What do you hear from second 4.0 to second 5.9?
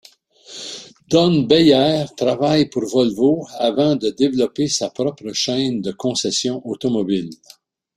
développer sa propre chaîne